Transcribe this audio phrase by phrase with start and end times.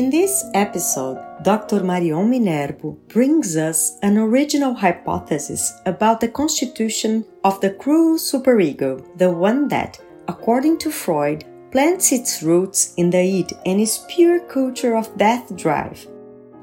[0.00, 1.84] In this episode, Dr.
[1.84, 9.30] Marion Minerbo brings us an original hypothesis about the constitution of the cruel superego, the
[9.30, 14.96] one that, according to Freud, plants its roots in the id and is pure culture
[14.96, 16.06] of death drive.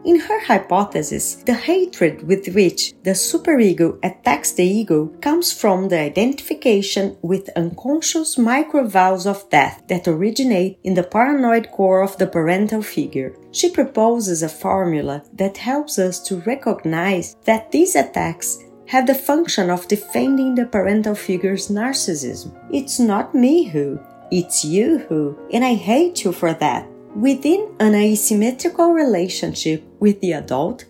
[0.07, 5.99] In her hypothesis, the hatred with which the superego attacks the ego comes from the
[5.99, 12.25] identification with unconscious micro vows of death that originate in the paranoid core of the
[12.25, 13.35] parental figure.
[13.51, 19.69] She proposes a formula that helps us to recognize that these attacks have the function
[19.69, 22.55] of defending the parental figure's narcissism.
[22.71, 23.99] It's not me who,
[24.31, 26.87] it's you who, and I hate you for that.
[27.17, 30.85] Within an asymmetrical relationship with the adult,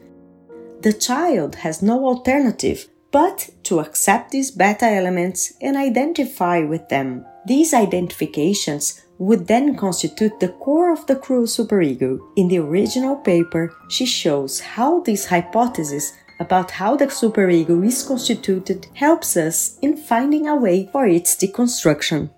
[0.82, 7.26] the child has no alternative but to accept these beta elements and identify with them.
[7.46, 12.20] These identifications would then constitute the core of the cruel superego.
[12.36, 16.12] In the original paper, she shows how this hypothesis
[16.42, 22.32] about how the superego is constituted helps us in finding a way for its deconstruction.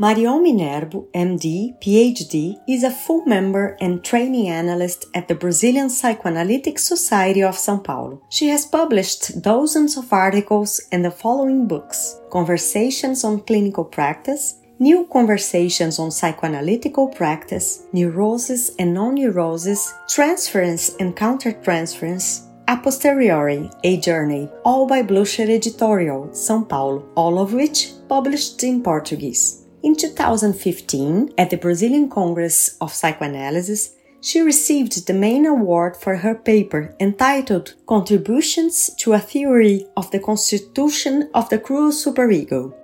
[0.00, 6.78] Marion Minerbo, MD, PhD, is a full member and training analyst at the Brazilian Psychoanalytic
[6.78, 8.22] Society of São Paulo.
[8.28, 15.04] She has published dozens of articles and the following books Conversations on Clinical Practice, New
[15.12, 24.86] Conversations on Psychoanalytical Practice, Neurosis and Non-Neurosis, Transference and Countertransference, a posteriori, a journey, all
[24.86, 29.64] by Blucher Editorial, São Paulo, all of which published in Portuguese.
[29.80, 36.34] In 2015, at the Brazilian Congress of Psychoanalysis, she received the main award for her
[36.34, 42.74] paper entitled Contributions to a Theory of the Constitution of the Cruel Superego.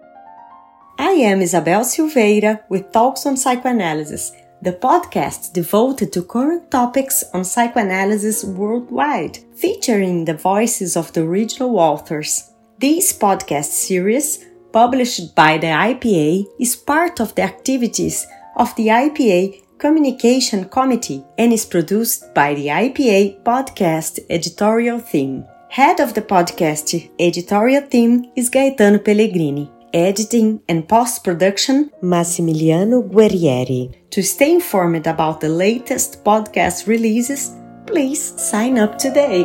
[0.97, 4.31] I am Isabel Silveira with Talks on Psychoanalysis,
[4.62, 11.77] the podcast devoted to current topics on psychoanalysis worldwide, featuring the voices of the original
[11.77, 12.53] authors.
[12.78, 18.27] This podcast series published by the IPA, is part of the activities
[18.57, 25.45] of the IPA Communication Committee and is produced by the IPA Podcast Editorial Team.
[25.71, 29.71] Head of the podcast editorial team is Gaetano Pellegrini.
[29.93, 33.95] Editing and post production, Massimiliano Guerrieri.
[34.11, 37.53] To stay informed about the latest podcast releases,
[37.87, 39.45] please sign up today.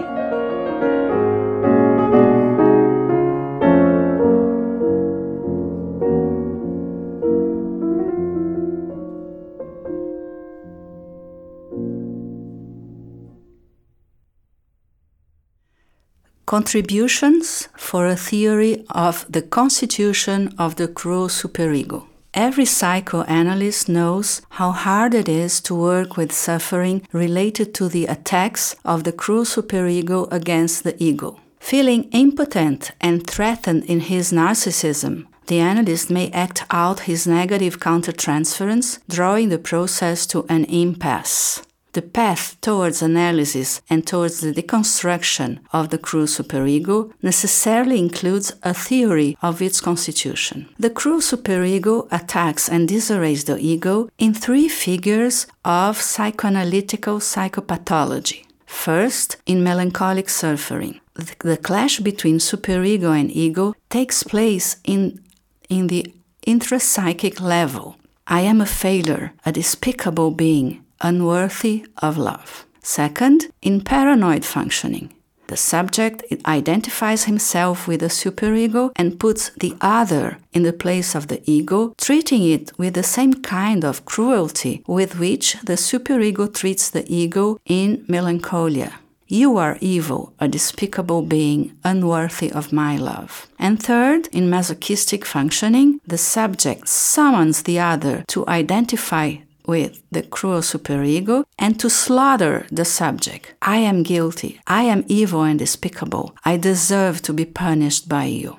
[16.50, 22.08] Contributions for a Theory of the Constitution of the Cruel Superego.
[22.34, 28.76] Every psychoanalyst knows how hard it is to work with suffering related to the attacks
[28.84, 31.40] of the cruel superego against the ego.
[31.60, 38.98] Feeling impotent and threatened in his narcissism, the analyst may act out his negative countertransference,
[39.08, 41.62] drawing the process to an impasse.
[41.94, 48.74] The path towards analysis and towards the deconstruction of the cruel superego necessarily includes a
[48.74, 50.70] theory of its constitution.
[50.78, 58.46] The cruel superego attacks and disarrays the ego in three figures of psychoanalytical psychopathology.
[58.68, 65.20] First, in melancholic suffering, the clash between superego and ego takes place in,
[65.70, 66.14] in the
[66.46, 67.98] intrapsychic level.
[68.28, 72.66] I am a failure, a despicable being, unworthy of love.
[72.82, 75.14] Second, in paranoid functioning,
[75.50, 81.28] the subject identifies himself with the superego and puts the other in the place of
[81.28, 86.90] the ego, treating it with the same kind of cruelty with which the superego treats
[86.90, 88.94] the ego in melancholia.
[89.28, 93.48] You are evil, a despicable being, unworthy of my love.
[93.60, 99.38] And third, in masochistic functioning, the subject summons the other to identify
[99.70, 103.54] with the cruel superego and to slaughter the subject.
[103.62, 104.60] I am guilty.
[104.66, 106.36] I am evil and despicable.
[106.44, 108.58] I deserve to be punished by you.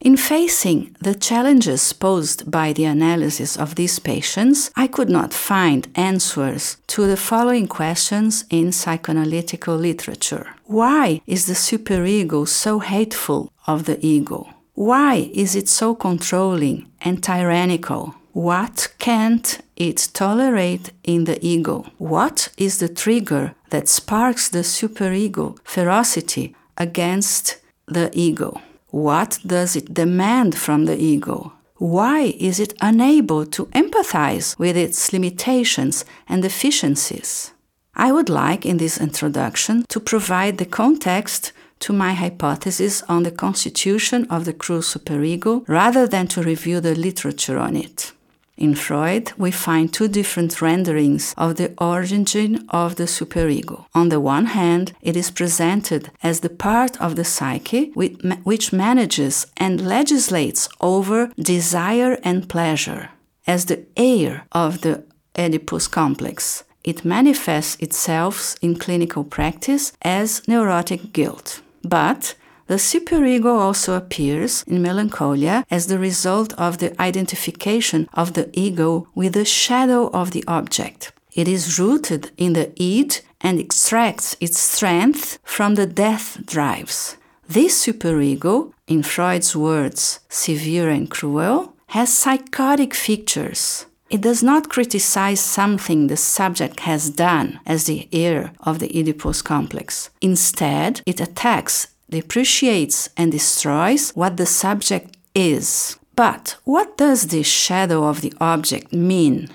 [0.00, 5.88] In facing the challenges posed by the analysis of these patients, I could not find
[5.94, 10.46] answers to the following questions in psychoanalytical literature.
[10.64, 14.48] Why is the superego so hateful of the ego?
[14.74, 18.14] Why is it so controlling and tyrannical?
[18.32, 21.86] What can't it tolerate in the ego?
[21.98, 27.56] What is the trigger that sparks the superego ferocity against
[27.86, 28.60] the ego?
[28.90, 31.54] What does it demand from the ego?
[31.78, 37.52] Why is it unable to empathize with its limitations and deficiencies?
[37.96, 43.32] I would like in this introduction to provide the context to my hypothesis on the
[43.32, 48.12] constitution of the cruel superego rather than to review the literature on it.
[48.60, 53.86] In Freud, we find two different renderings of the origin of the superego.
[53.94, 59.46] On the one hand, it is presented as the part of the psyche which manages
[59.56, 63.08] and legislates over desire and pleasure,
[63.46, 65.04] as the heir of the
[65.38, 66.62] Oedipus complex.
[66.84, 71.62] It manifests itself in clinical practice as neurotic guilt.
[71.82, 72.34] But
[72.70, 79.08] the superego also appears in melancholia as the result of the identification of the ego
[79.12, 81.10] with the shadow of the object.
[81.34, 87.16] It is rooted in the id and extracts its strength from the death drives.
[87.48, 93.86] This superego, in Freud's words, severe and cruel, has psychotic features.
[94.10, 99.40] It does not criticize something the subject has done as the heir of the Oedipus
[99.40, 100.10] complex.
[100.20, 105.98] Instead, it attacks depreciates and destroys what the subject is.
[106.16, 109.48] But what does this shadow of the object mean?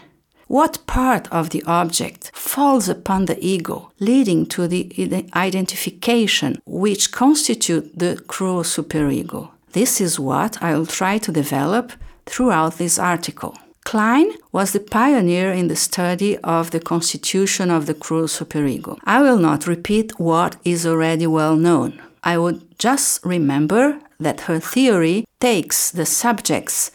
[0.47, 7.97] What part of the object falls upon the ego, leading to the identification which constitute
[7.97, 9.49] the cruel superego?
[9.73, 11.91] This is what I will try to develop
[12.25, 13.57] throughout this article.
[13.83, 18.97] Klein was the pioneer in the study of the constitution of the cruel superego.
[19.03, 22.01] I will not repeat what is already well known.
[22.25, 26.91] I would just remember that her theory takes the subject's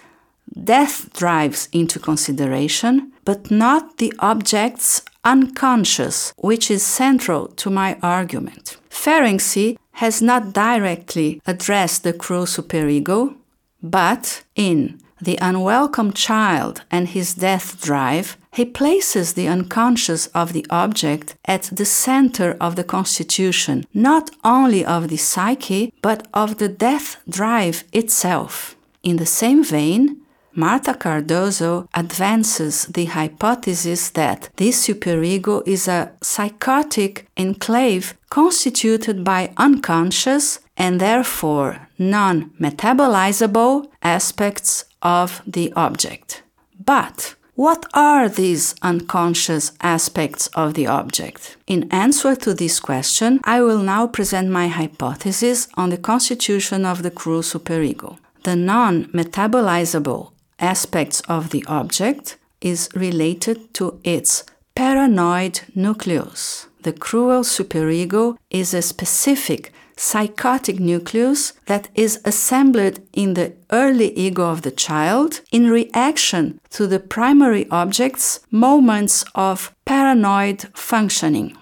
[0.53, 8.77] death drives into consideration, but not the object's unconscious, which is central to my argument.
[8.91, 13.37] Ferenczi has not directly addressed the cruel superego,
[13.83, 20.67] but in The Unwelcome Child and His Death Drive, he places the unconscious of the
[20.71, 26.69] object at the center of the constitution, not only of the psyche, but of the
[26.69, 28.77] death drive itself.
[29.03, 30.21] In the same vein,
[30.53, 40.59] Marta Cardoso advances the hypothesis that this superego is a psychotic enclave constituted by unconscious
[40.77, 46.43] and therefore non metabolizable aspects of the object.
[46.85, 51.59] But what are these unconscious aspects of the object?
[51.67, 57.03] In answer to this question, I will now present my hypothesis on the constitution of
[57.03, 58.17] the cruel superego.
[58.45, 66.67] The non metabolizable aspects of the object is related to its paranoid nucleus.
[66.81, 74.45] The cruel superego is a specific psychotic nucleus that is assembled in the early ego
[74.51, 81.55] of the child in reaction to the primary object's moments of paranoid functioning.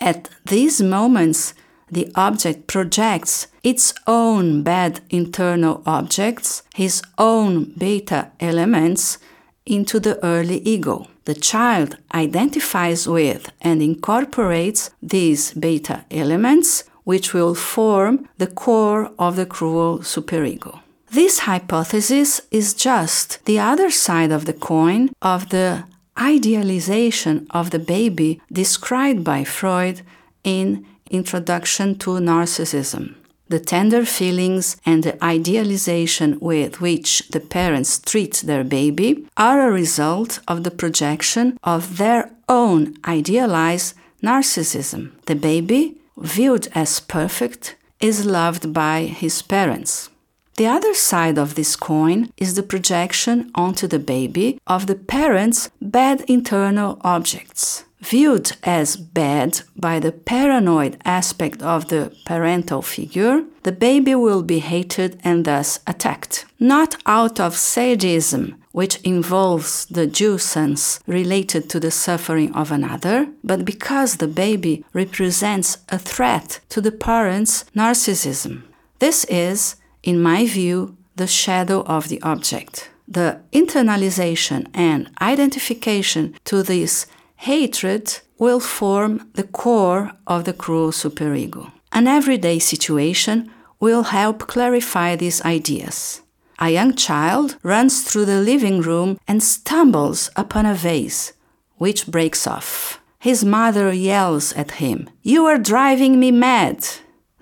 [0.00, 1.54] At these moments,
[1.88, 9.18] the object projects its own bad internal objects, his own beta elements,
[9.64, 11.06] into the early ego.
[11.26, 19.36] The child identifies with and incorporates these beta elements which will form the core of
[19.36, 20.80] the cruel superego.
[21.10, 25.84] This hypothesis is just the other side of the coin of the
[26.18, 30.02] idealization of the baby described by Freud
[30.44, 33.14] in Introduction to Narcissism.
[33.48, 39.70] The tender feelings and the idealization with which the parents treat their baby are a
[39.70, 45.10] result of the projection of their own idealized narcissism.
[45.26, 50.10] The baby viewed as perfect, is loved by his parents.
[50.56, 55.70] The other side of this coin is the projection onto the baby of the parents'
[55.80, 57.84] bad internal objects.
[58.00, 64.58] Viewed as bad by the paranoid aspect of the parental figure, the baby will be
[64.58, 66.44] hated and thus attacked.
[66.58, 73.64] Not out of sadism, which involves the jouissance related to the suffering of another, but
[73.64, 78.62] because the baby represents a threat to the parent's narcissism.
[78.98, 82.90] This is, in my view, the shadow of the object.
[83.06, 91.70] The internalization and identification to this hatred will form the core of the cruel superego.
[91.92, 93.50] An everyday situation
[93.80, 96.22] will help clarify these ideas.
[96.62, 101.32] A young child runs through the living room and stumbles upon a vase,
[101.78, 103.00] which breaks off.
[103.18, 106.86] His mother yells at him, You are driving me mad!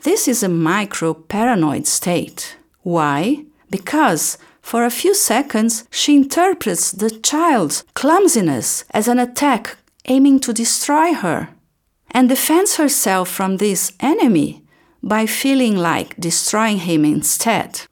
[0.05, 2.57] This is a micro paranoid state.
[2.81, 3.45] Why?
[3.69, 10.55] Because for a few seconds, she interprets the child's clumsiness as an attack aiming to
[10.55, 11.50] destroy her
[12.11, 14.62] and defends herself from this enemy
[15.03, 17.83] by feeling like destroying him instead.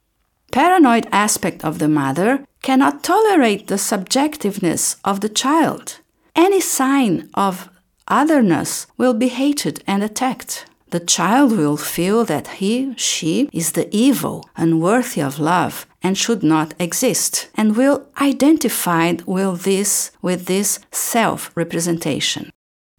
[0.50, 5.98] Paranoid aspect of the mother cannot tolerate the subjectiveness of the child.
[6.34, 7.68] Any sign of
[8.06, 10.64] otherness will be hated and attacked.
[10.90, 16.42] The child will feel that he, she is the evil, unworthy of love, and should
[16.42, 22.50] not exist, and will identify with this, with this self representation.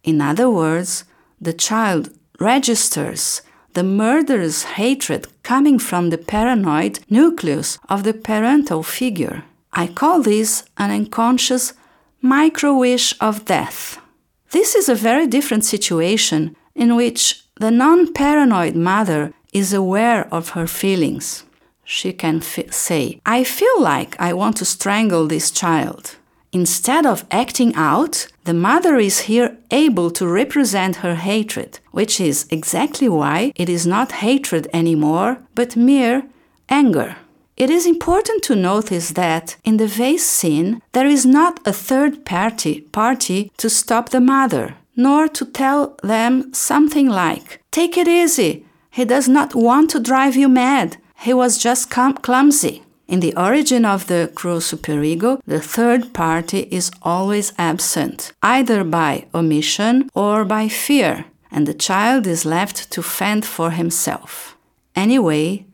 [0.04, 1.04] In other words,
[1.40, 3.42] the child registers
[3.74, 9.44] the murderous hatred coming from the paranoid nucleus of the parental figure.
[9.72, 11.72] I call this an unconscious
[12.20, 13.98] micro wish of death.
[14.50, 20.50] This is a very different situation in which the non paranoid mother is aware of
[20.50, 21.44] her feelings.
[21.84, 26.16] She can say, I feel like I want to strangle this child.
[26.52, 32.46] Instead of acting out, the mother is here able to represent her hatred, which is
[32.50, 36.22] exactly why it is not hatred anymore, but mere
[36.68, 37.16] anger.
[37.56, 42.24] It is important to notice that in the vase scene, there is not a third
[42.24, 48.64] party, party to stop the mother, nor to tell them something like, Take it easy,
[48.90, 52.82] he does not want to drive you mad, he was just clumsy.
[53.10, 59.26] In the origin of the cruel superego, the third party is always absent, either by
[59.34, 64.56] omission or by fear, and the child is left to fend for himself.
[64.94, 65.66] Anyway,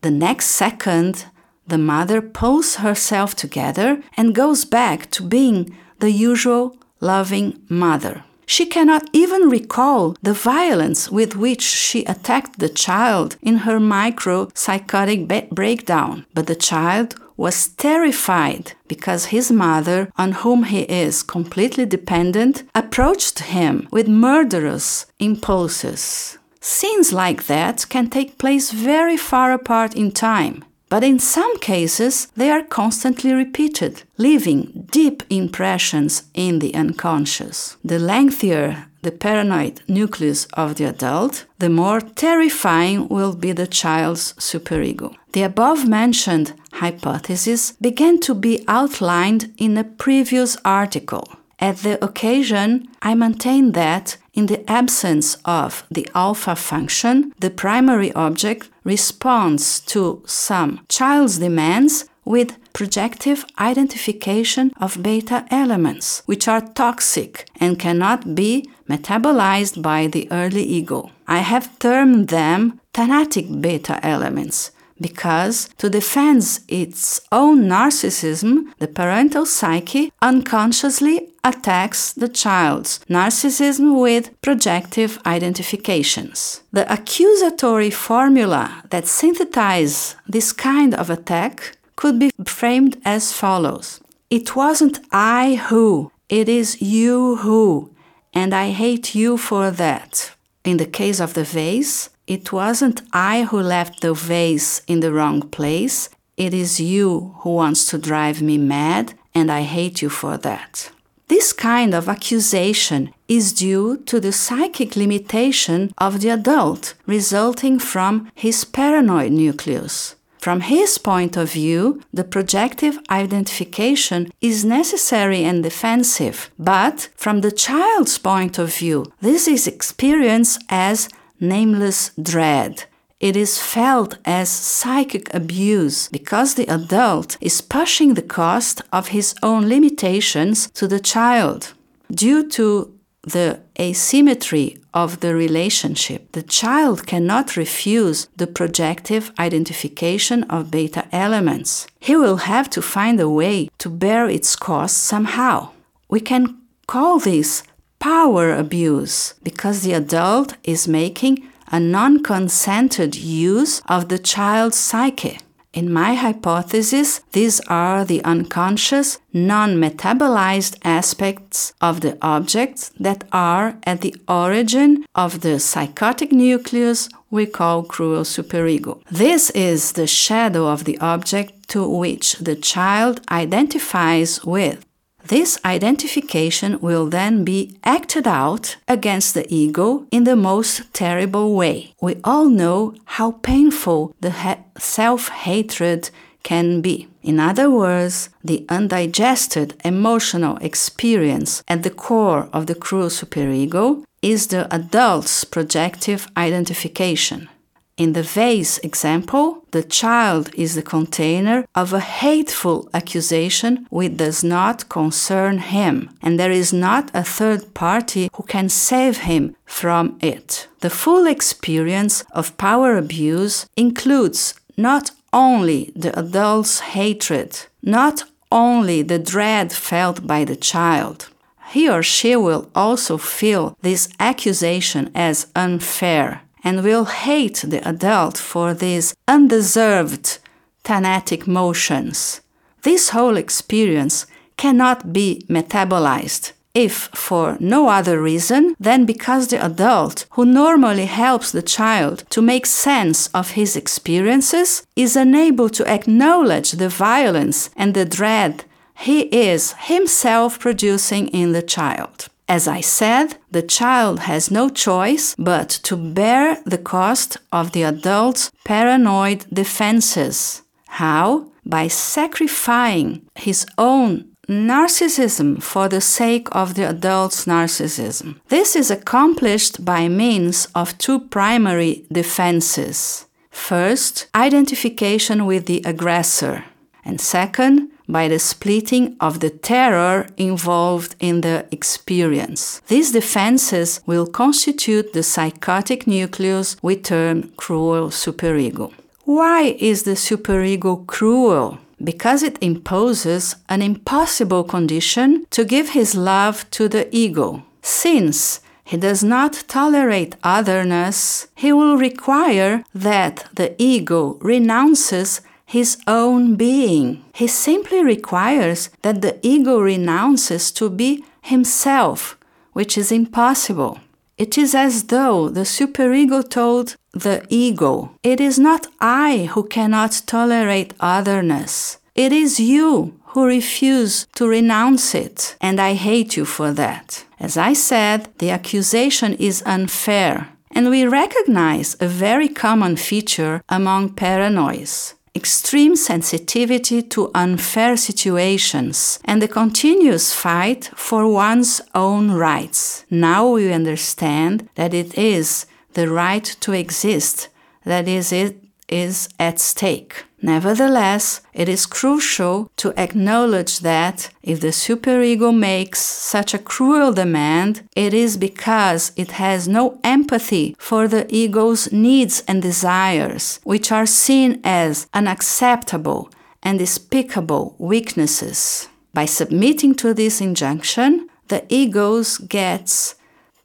[0.00, 1.26] the next second,
[1.66, 8.24] the mother pulls herself together and goes back to being the usual loving mother.
[8.50, 14.48] She cannot even recall the violence with which she attacked the child in her micro
[14.54, 21.84] psychotic breakdown, but the child was terrified because his mother, on whom he is completely
[21.84, 26.38] dependent, approached him with murderous impulses.
[26.58, 30.64] Scenes like that can take place very far apart in time.
[30.88, 37.76] But in some cases, they are constantly repeated, leaving deep impressions in the unconscious.
[37.84, 44.32] The lengthier the paranoid nucleus of the adult, the more terrifying will be the child's
[44.34, 45.14] superego.
[45.32, 51.28] The above mentioned hypothesis began to be outlined in a previous article.
[51.60, 58.12] At the occasion, I maintain that in the absence of the alpha function, the primary
[58.12, 67.48] object responds to some child's demands with projective identification of beta elements, which are toxic
[67.58, 71.10] and cannot be metabolized by the early ego.
[71.26, 79.46] I have termed them thanatic beta elements because to defend its own narcissism, the parental
[79.46, 86.62] psyche unconsciously attacks the child's narcissism with projective identifications.
[86.72, 94.00] The accusatory formula that synthesizes this kind of attack could be framed as follows.
[94.30, 97.90] It wasn't I who, it is you who,
[98.34, 100.32] and I hate you for that.
[100.64, 105.12] In the case of the vase, it wasn't I who left the vase in the
[105.12, 106.10] wrong place.
[106.36, 110.90] It is you who wants to drive me mad, and I hate you for that.
[111.28, 118.30] This kind of accusation is due to the psychic limitation of the adult resulting from
[118.34, 120.14] his paranoid nucleus.
[120.38, 127.50] From his point of view, the projective identification is necessary and defensive, but from the
[127.50, 131.08] child's point of view, this is experienced as
[131.40, 132.84] nameless dread.
[133.20, 139.34] It is felt as psychic abuse because the adult is pushing the cost of his
[139.42, 141.74] own limitations to the child.
[142.10, 150.70] Due to the asymmetry of the relationship, the child cannot refuse the projective identification of
[150.70, 151.88] beta elements.
[151.98, 155.70] He will have to find a way to bear its cost somehow.
[156.08, 157.62] We can call this
[157.98, 165.38] power abuse because the adult is making a non consented use of the child's psyche.
[165.74, 173.76] In my hypothesis, these are the unconscious, non metabolized aspects of the objects that are
[173.84, 179.02] at the origin of the psychotic nucleus we call cruel superego.
[179.10, 184.87] This is the shadow of the object to which the child identifies with.
[185.28, 191.92] This identification will then be acted out against the ego in the most terrible way.
[192.00, 194.32] We all know how painful the
[194.78, 196.08] self hatred
[196.42, 197.08] can be.
[197.22, 204.46] In other words, the undigested emotional experience at the core of the cruel superego is
[204.46, 207.50] the adult's projective identification.
[207.98, 214.44] In the vase example, the child is the container of a hateful accusation which does
[214.44, 220.16] not concern him, and there is not a third party who can save him from
[220.22, 220.68] it.
[220.78, 229.18] The full experience of power abuse includes not only the adult's hatred, not only the
[229.18, 231.30] dread felt by the child.
[231.70, 238.38] He or she will also feel this accusation as unfair and will hate the adult
[238.38, 240.38] for these undeserved
[240.84, 242.40] thanatic motions.
[242.82, 250.26] This whole experience cannot be metabolized if for no other reason than because the adult,
[250.30, 256.72] who normally helps the child to make sense of his experiences, is unable to acknowledge
[256.72, 262.28] the violence and the dread he is himself producing in the child.
[262.48, 267.82] As I said, the child has no choice but to bear the cost of the
[267.82, 270.62] adult's paranoid defenses.
[270.86, 271.52] How?
[271.66, 278.40] By sacrificing his own narcissism for the sake of the adult's narcissism.
[278.48, 283.26] This is accomplished by means of two primary defenses.
[283.50, 286.64] First, identification with the aggressor,
[287.04, 292.80] and second, by the splitting of the terror involved in the experience.
[292.88, 298.92] These defenses will constitute the psychotic nucleus we term cruel superego.
[299.24, 301.78] Why is the superego cruel?
[302.02, 307.64] Because it imposes an impossible condition to give his love to the ego.
[307.82, 316.56] Since he does not tolerate otherness, he will require that the ego renounces his own
[316.56, 317.22] being.
[317.34, 322.38] He simply requires that the ego renounces to be himself,
[322.72, 324.00] which is impossible.
[324.38, 330.22] It is as though the superego told the ego, It is not I who cannot
[330.26, 331.98] tolerate otherness.
[332.14, 337.26] It is you who refuse to renounce it, and I hate you for that.
[337.38, 344.14] As I said, the accusation is unfair, and we recognize a very common feature among
[344.14, 353.04] paranoids extreme sensitivity to unfair situations, and the continuous fight for one's own rights.
[353.08, 355.66] Now we understand that it is
[355.98, 357.48] the right to exist
[357.84, 358.54] that is it
[358.88, 360.14] is at stake.
[360.40, 367.82] Nevertheless, it is crucial to acknowledge that if the superego makes such a cruel demand,
[367.96, 374.06] it is because it has no empathy for the ego's needs and desires, which are
[374.06, 376.30] seen as unacceptable
[376.62, 378.88] and despicable weaknesses.
[379.12, 383.14] By submitting to this injunction, the ego gets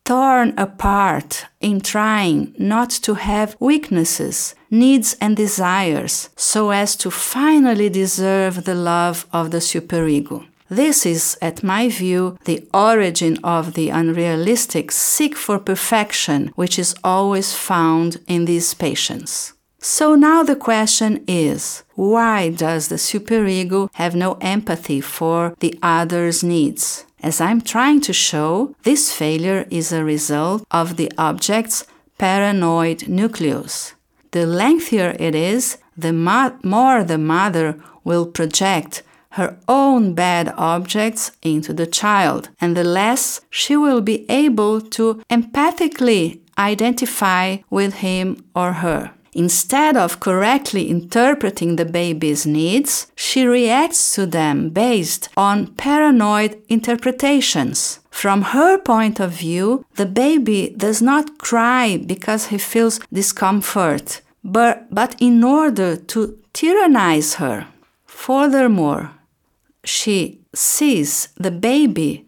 [0.06, 7.90] torn apart in trying not to have weaknesses, needs, and desires so as to finally
[7.90, 10.46] deserve the love of the superego.
[10.70, 16.96] This is, at my view, the origin of the unrealistic seek for perfection which is
[17.04, 19.54] always found in these patients.
[19.80, 26.44] So now the question is why does the superego have no empathy for the other's
[26.44, 27.06] needs?
[27.24, 31.86] As I'm trying to show, this failure is a result of the object's
[32.18, 33.94] paranoid nucleus.
[34.32, 41.32] The lengthier it is, the mo- more the mother will project her own bad objects
[41.42, 48.44] into the child, and the less she will be able to empathically identify with him
[48.54, 49.12] or her.
[49.36, 58.00] Instead of correctly interpreting the baby's needs, she reacts to them based on paranoid interpretations.
[58.12, 64.94] From her point of view, the baby does not cry because he feels discomfort, but,
[64.94, 67.68] but in order to tyrannize her.
[68.06, 69.12] Furthermore,
[69.84, 72.26] she sees the baby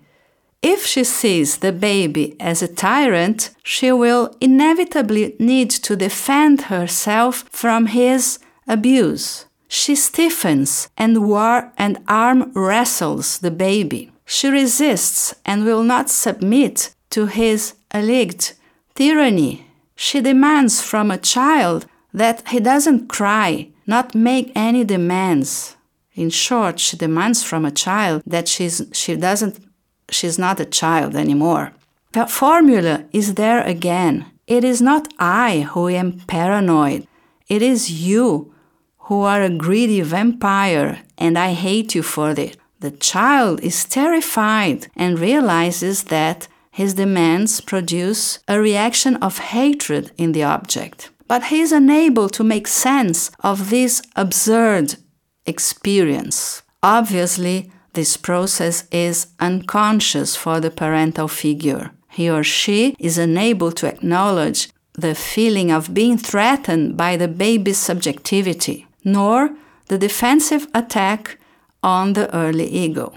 [0.65, 7.45] if she sees the baby as a tyrant, she will inevitably need to defend herself
[7.51, 9.45] from his abuse.
[9.67, 14.11] She stiffens and war and arm wrestles the baby.
[14.25, 18.53] She resists and will not submit to his alleged
[18.95, 19.67] tyranny.
[19.95, 25.75] She demands from a child that he doesn't cry, not make any demands.
[26.15, 29.64] In short, she demands from a child that she's, she doesn't
[30.09, 31.73] she's not a child anymore.
[32.13, 34.25] The formula is there again.
[34.47, 37.07] It is not I who am paranoid,
[37.47, 38.53] it is you
[39.05, 42.57] who are a greedy vampire and I hate you for it.
[42.79, 50.33] The child is terrified and realizes that his demands produce a reaction of hatred in
[50.33, 51.09] the object.
[51.27, 54.95] But he is unable to make sense of this absurd
[55.45, 56.63] experience.
[56.83, 61.91] Obviously, this process is unconscious for the parental figure.
[62.09, 67.77] He or she is unable to acknowledge the feeling of being threatened by the baby's
[67.77, 69.55] subjectivity, nor
[69.87, 71.37] the defensive attack
[71.83, 73.13] on the early ego.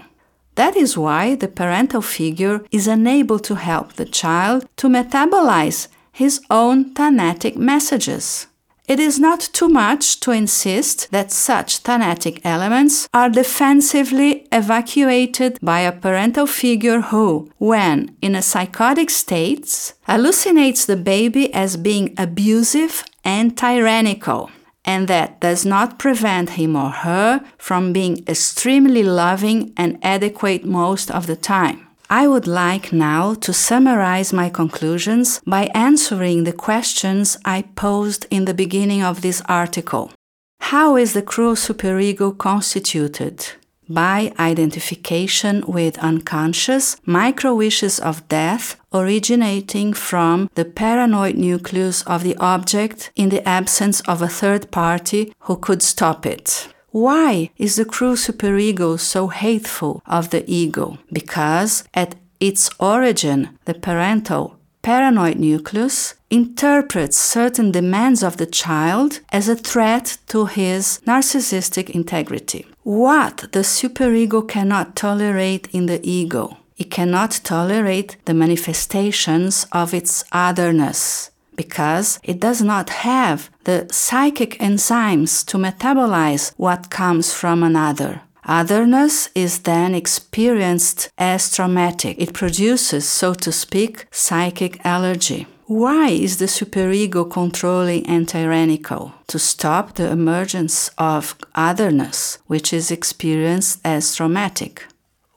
[0.55, 6.41] That is why the parental figure is unable to help the child to metabolize his
[6.49, 8.48] own thanatic messages.
[8.89, 15.81] It is not too much to insist that such thanatic elements are defensively evacuated by
[15.81, 23.03] a parental figure who, when in a psychotic state, hallucinates the baby as being abusive
[23.23, 24.49] and tyrannical
[24.85, 31.11] and that does not prevent him or her from being extremely loving and adequate most
[31.11, 31.88] of the time.
[32.11, 38.45] I would like now to summarize my conclusions by answering the questions I posed in
[38.45, 40.11] the beginning of this article.
[40.59, 43.45] How is the cruel superego constituted?
[43.87, 52.35] By identification with unconscious micro wishes of death originating from the paranoid nucleus of the
[52.37, 56.69] object in the absence of a third party who could stop it.
[56.91, 60.97] Why is the cruel superego so hateful of the ego?
[61.11, 69.47] Because at its origin, the parental paranoid nucleus interprets certain demands of the child as
[69.47, 72.65] a threat to his narcissistic integrity.
[72.83, 76.57] What the superego cannot tolerate in the ego?
[76.77, 81.29] It cannot tolerate the manifestations of its otherness
[81.63, 88.13] because it does not have the psychic enzymes to metabolize what comes from another.
[88.45, 92.15] Otherness is then experienced as traumatic.
[92.17, 95.41] It produces, so to speak, psychic allergy.
[95.83, 99.13] Why is the superego controlling and tyrannical?
[99.27, 104.85] To stop the emergence of otherness, which is experienced as traumatic.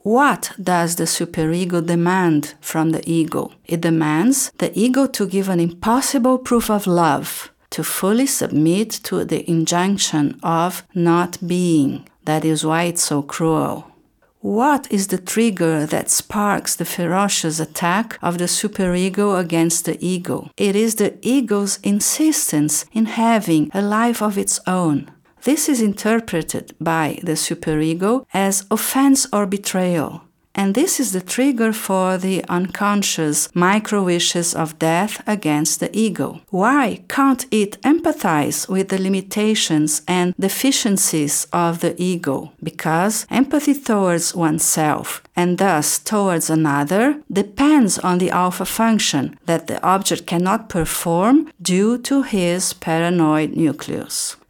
[0.03, 3.53] What does the superego demand from the ego?
[3.67, 9.25] It demands the ego to give an impossible proof of love, to fully submit to
[9.25, 12.09] the injunction of not being.
[12.25, 13.93] That is why it's so cruel.
[14.41, 20.51] What is the trigger that sparks the ferocious attack of the superego against the ego?
[20.57, 25.13] It is the ego's insistence in having a life of its own.
[25.45, 30.23] This is interpreted by the superego as offense or betrayal.
[30.55, 36.43] And this is the trigger for the unconscious micro wishes of death against the ego.
[36.51, 42.53] Why can't it empathize with the limitations and deficiencies of the ego?
[42.63, 49.83] Because empathy towards oneself and thus towards another depends on the alpha function that the
[49.83, 54.37] object cannot perform due to his paranoid nucleus.